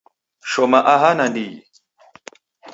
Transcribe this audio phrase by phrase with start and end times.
[0.51, 1.61] Shoma aha nandighi